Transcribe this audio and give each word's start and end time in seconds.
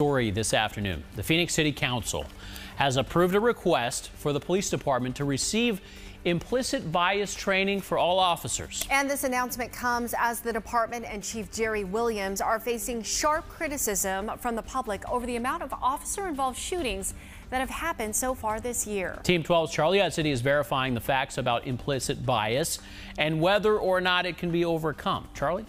Story 0.00 0.32
this 0.32 0.52
afternoon. 0.52 1.04
The 1.14 1.22
Phoenix 1.22 1.54
City 1.54 1.70
Council 1.70 2.26
has 2.74 2.96
approved 2.96 3.36
a 3.36 3.38
request 3.38 4.10
for 4.10 4.32
the 4.32 4.40
police 4.40 4.68
department 4.68 5.14
to 5.14 5.24
receive 5.24 5.80
implicit 6.24 6.90
bias 6.90 7.32
training 7.32 7.80
for 7.80 7.96
all 7.96 8.18
officers. 8.18 8.84
And 8.90 9.08
this 9.08 9.22
announcement 9.22 9.72
comes 9.72 10.12
as 10.18 10.40
the 10.40 10.52
department 10.52 11.04
and 11.08 11.22
Chief 11.22 11.48
Jerry 11.52 11.84
Williams 11.84 12.40
are 12.40 12.58
facing 12.58 13.04
sharp 13.04 13.48
criticism 13.48 14.32
from 14.38 14.56
the 14.56 14.62
public 14.62 15.08
over 15.08 15.26
the 15.26 15.36
amount 15.36 15.62
of 15.62 15.72
officer 15.74 16.26
involved 16.26 16.58
shootings 16.58 17.14
that 17.50 17.60
have 17.60 17.70
happened 17.70 18.16
so 18.16 18.34
far 18.34 18.58
this 18.58 18.88
year. 18.88 19.20
Team 19.22 19.44
12's 19.44 19.70
Charlie 19.72 20.00
at 20.00 20.12
City 20.12 20.32
is 20.32 20.40
verifying 20.40 20.94
the 20.94 21.00
facts 21.00 21.38
about 21.38 21.68
implicit 21.68 22.26
bias 22.26 22.80
and 23.16 23.40
whether 23.40 23.78
or 23.78 24.00
not 24.00 24.26
it 24.26 24.38
can 24.38 24.50
be 24.50 24.64
overcome. 24.64 25.28
Charlie? 25.34 25.66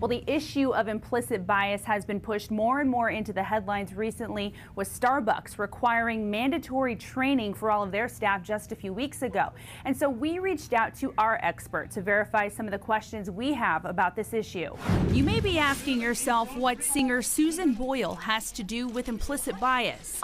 Well, 0.00 0.08
the 0.08 0.24
issue 0.26 0.70
of 0.74 0.88
implicit 0.88 1.46
bias 1.46 1.84
has 1.84 2.04
been 2.04 2.20
pushed 2.20 2.50
more 2.50 2.80
and 2.80 2.90
more 2.90 3.10
into 3.10 3.32
the 3.32 3.42
headlines 3.42 3.94
recently, 3.94 4.54
with 4.76 4.88
Starbucks 4.88 5.58
requiring 5.58 6.30
mandatory 6.30 6.96
training 6.96 7.54
for 7.54 7.70
all 7.70 7.82
of 7.82 7.92
their 7.92 8.08
staff 8.08 8.42
just 8.42 8.72
a 8.72 8.76
few 8.76 8.92
weeks 8.92 9.22
ago. 9.22 9.50
And 9.84 9.96
so 9.96 10.08
we 10.08 10.38
reached 10.38 10.72
out 10.72 10.94
to 10.96 11.14
our 11.16 11.38
expert 11.42 11.90
to 11.92 12.02
verify 12.02 12.48
some 12.48 12.66
of 12.66 12.72
the 12.72 12.78
questions 12.78 13.30
we 13.30 13.52
have 13.54 13.84
about 13.84 14.16
this 14.16 14.34
issue. 14.34 14.74
You 15.10 15.24
may 15.24 15.40
be 15.40 15.58
asking 15.58 16.00
yourself 16.00 16.56
what 16.56 16.82
singer 16.82 17.22
Susan 17.22 17.74
Boyle 17.74 18.14
has 18.16 18.52
to 18.52 18.62
do 18.62 18.88
with 18.88 19.08
implicit 19.08 19.58
bias. 19.60 20.20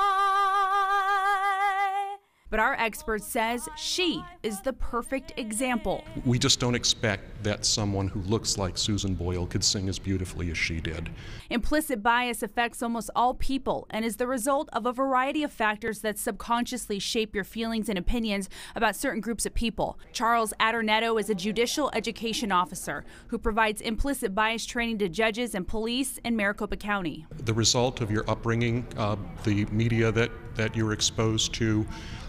But 2.50 2.60
our 2.60 2.74
expert 2.74 3.22
says 3.22 3.68
she 3.76 4.22
is 4.42 4.60
the 4.60 4.72
perfect 4.72 5.32
example. 5.36 6.04
We 6.24 6.38
just 6.38 6.58
don't 6.58 6.74
expect 6.74 7.44
that 7.44 7.64
someone 7.64 8.08
who 8.08 8.20
looks 8.22 8.58
like 8.58 8.76
Susan 8.76 9.14
Boyle 9.14 9.46
could 9.46 9.64
sing 9.64 9.88
as 9.88 9.98
beautifully 9.98 10.50
as 10.50 10.58
she 10.58 10.80
did. 10.80 11.10
Implicit 11.48 12.02
bias 12.02 12.42
affects 12.42 12.82
almost 12.82 13.10
all 13.14 13.34
people 13.34 13.86
and 13.90 14.04
is 14.04 14.16
the 14.16 14.26
result 14.26 14.68
of 14.72 14.84
a 14.84 14.92
variety 14.92 15.42
of 15.42 15.52
factors 15.52 16.00
that 16.00 16.18
subconsciously 16.18 16.98
shape 16.98 17.34
your 17.34 17.44
feelings 17.44 17.88
and 17.88 17.98
opinions 17.98 18.48
about 18.74 18.96
certain 18.96 19.20
groups 19.20 19.46
of 19.46 19.54
people. 19.54 19.98
Charles 20.12 20.52
Adornetto 20.60 21.20
is 21.20 21.30
a 21.30 21.34
judicial 21.34 21.90
education 21.94 22.50
officer 22.50 23.04
who 23.28 23.38
provides 23.38 23.80
implicit 23.80 24.34
bias 24.34 24.66
training 24.66 24.98
to 24.98 25.08
judges 25.08 25.54
and 25.54 25.66
police 25.66 26.18
in 26.24 26.36
Maricopa 26.36 26.76
County. 26.76 27.26
The 27.44 27.54
result 27.54 28.00
of 28.00 28.10
your 28.10 28.28
upbringing, 28.28 28.86
uh, 28.96 29.16
the 29.44 29.64
media 29.66 30.10
that, 30.12 30.30
that 30.56 30.76
you're 30.76 30.92
exposed 30.92 31.54
to, 31.54 31.86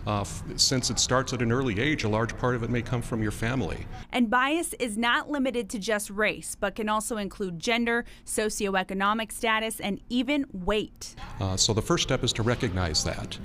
uh, 0.07 0.23
since 0.55 0.89
it 0.89 0.99
starts 0.99 1.33
at 1.33 1.41
an 1.41 1.51
early 1.51 1.79
age, 1.79 2.03
a 2.03 2.09
large 2.09 2.35
part 2.37 2.55
of 2.55 2.63
it 2.63 2.69
may 2.69 2.81
come 2.81 3.01
from 3.01 3.21
your 3.21 3.31
family. 3.31 3.85
And 4.11 4.29
bias 4.29 4.73
is 4.79 4.97
not 4.97 5.29
limited 5.29 5.69
to 5.71 5.79
just 5.79 6.09
race, 6.09 6.55
but 6.59 6.75
can 6.75 6.89
also 6.89 7.17
include 7.17 7.59
gender, 7.59 8.05
socioeconomic 8.25 9.31
status, 9.31 9.79
and 9.79 9.99
even 10.09 10.45
weight. 10.51 11.15
Uh, 11.39 11.55
so 11.55 11.73
the 11.73 11.81
first 11.81 12.03
step 12.03 12.23
is 12.23 12.33
to 12.33 12.43
recognize 12.43 13.03
that. 13.03 13.37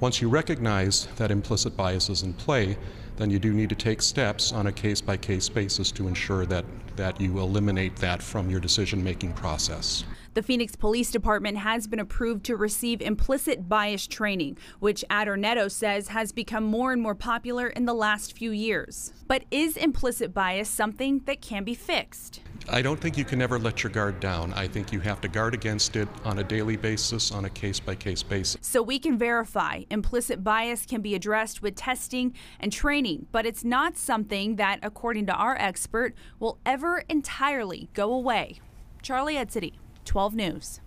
Once 0.00 0.20
you 0.22 0.28
recognize 0.28 1.06
that 1.16 1.30
implicit 1.30 1.76
bias 1.76 2.08
is 2.08 2.22
in 2.22 2.32
play, 2.32 2.76
then 3.16 3.30
you 3.30 3.38
do 3.38 3.52
need 3.52 3.68
to 3.68 3.74
take 3.74 4.02
steps 4.02 4.52
on 4.52 4.66
a 4.66 4.72
case 4.72 5.00
by 5.00 5.16
case 5.16 5.48
basis 5.48 5.90
to 5.92 6.08
ensure 6.08 6.46
that, 6.46 6.64
that 6.96 7.20
you 7.20 7.38
eliminate 7.38 7.96
that 7.96 8.22
from 8.22 8.50
your 8.50 8.60
decision 8.60 9.02
making 9.02 9.32
process. 9.34 10.04
The 10.34 10.42
Phoenix 10.42 10.76
Police 10.76 11.10
Department 11.10 11.58
has 11.58 11.88
been 11.88 11.98
approved 11.98 12.44
to 12.44 12.56
receive 12.56 13.02
implicit 13.02 13.68
bias 13.68 14.06
training, 14.06 14.58
which 14.78 15.04
Adornetto 15.10 15.68
says 15.68 16.08
has 16.08 16.30
become 16.30 16.62
more 16.62 16.92
and 16.92 17.02
more 17.02 17.16
popular 17.16 17.66
in 17.66 17.84
the 17.84 17.94
last 17.94 18.36
few 18.36 18.52
years. 18.52 19.12
But 19.26 19.44
is 19.50 19.76
implicit 19.76 20.32
bias 20.32 20.68
something 20.68 21.22
that 21.26 21.40
can 21.40 21.64
be 21.64 21.74
fixed? 21.74 22.42
I 22.72 22.82
don't 22.82 23.00
think 23.00 23.18
you 23.18 23.24
can 23.24 23.42
ever 23.42 23.58
let 23.58 23.82
your 23.82 23.90
guard 23.90 24.20
down. 24.20 24.52
I 24.54 24.68
think 24.68 24.92
you 24.92 25.00
have 25.00 25.20
to 25.22 25.28
guard 25.28 25.54
against 25.54 25.96
it 25.96 26.06
on 26.24 26.38
a 26.38 26.44
daily 26.44 26.76
basis, 26.76 27.32
on 27.32 27.44
a 27.44 27.50
case 27.50 27.80
by 27.80 27.96
case 27.96 28.22
basis. 28.22 28.58
So 28.60 28.80
we 28.80 29.00
can 29.00 29.18
verify 29.18 29.82
implicit 29.90 30.44
bias 30.44 30.86
can 30.86 31.02
be 31.02 31.16
addressed 31.16 31.62
with 31.62 31.74
testing 31.74 32.32
and 32.60 32.72
training, 32.72 33.26
but 33.32 33.44
it's 33.44 33.64
not 33.64 33.96
something 33.96 34.54
that, 34.56 34.78
according 34.84 35.26
to 35.26 35.32
our 35.32 35.56
expert, 35.58 36.14
will 36.38 36.58
ever 36.64 37.02
entirely 37.08 37.88
go 37.92 38.12
away. 38.12 38.60
Charlie 39.02 39.36
Ed 39.36 39.50
City. 39.50 39.74
12 40.04 40.34
News. 40.34 40.80